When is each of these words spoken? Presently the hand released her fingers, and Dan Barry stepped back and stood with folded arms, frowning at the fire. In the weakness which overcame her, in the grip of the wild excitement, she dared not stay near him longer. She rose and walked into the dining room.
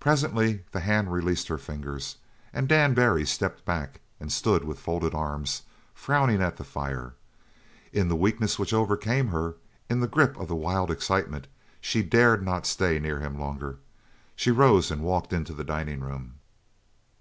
Presently 0.00 0.64
the 0.72 0.80
hand 0.80 1.12
released 1.12 1.46
her 1.46 1.56
fingers, 1.56 2.16
and 2.52 2.66
Dan 2.68 2.94
Barry 2.94 3.24
stepped 3.24 3.64
back 3.64 4.00
and 4.18 4.32
stood 4.32 4.64
with 4.64 4.80
folded 4.80 5.14
arms, 5.14 5.62
frowning 5.94 6.42
at 6.42 6.56
the 6.56 6.64
fire. 6.64 7.14
In 7.92 8.08
the 8.08 8.16
weakness 8.16 8.58
which 8.58 8.74
overcame 8.74 9.28
her, 9.28 9.54
in 9.88 10.00
the 10.00 10.08
grip 10.08 10.36
of 10.36 10.48
the 10.48 10.56
wild 10.56 10.90
excitement, 10.90 11.46
she 11.80 12.02
dared 12.02 12.42
not 12.44 12.66
stay 12.66 12.98
near 12.98 13.20
him 13.20 13.38
longer. 13.38 13.78
She 14.34 14.50
rose 14.50 14.90
and 14.90 15.00
walked 15.00 15.32
into 15.32 15.52
the 15.54 15.62
dining 15.62 16.00
room. 16.00 16.40